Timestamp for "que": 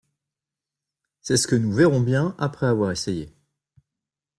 1.47-1.55